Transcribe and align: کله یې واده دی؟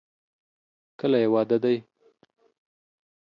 کله 0.99 1.17
یې 1.23 1.27
واده 1.33 1.57
دی؟ 1.63 1.75